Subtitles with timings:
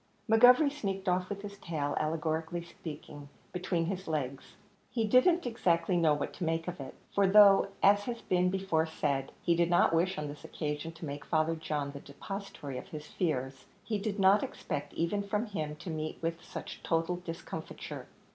[0.27, 4.55] McGovery sneaked off with his tail, allegorically speaking, between his legs.
[4.89, 8.87] He didn't exactly know what to make of it; for though, as has been before
[8.87, 12.87] said, he did not wish on this occasion to make Father John the depositary of
[12.87, 18.07] his fears, he did not expect even from him to meet with such total discomfiture.